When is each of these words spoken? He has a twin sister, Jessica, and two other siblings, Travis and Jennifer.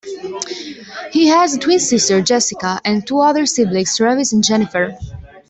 He 1.11 1.27
has 1.27 1.53
a 1.53 1.59
twin 1.59 1.77
sister, 1.79 2.23
Jessica, 2.23 2.81
and 2.83 3.05
two 3.05 3.19
other 3.19 3.45
siblings, 3.45 3.95
Travis 3.97 4.33
and 4.33 4.43
Jennifer. 4.43 4.97